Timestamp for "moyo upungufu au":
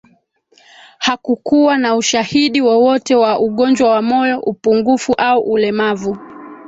4.01-5.39